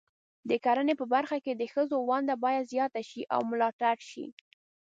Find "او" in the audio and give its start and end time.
3.33-3.39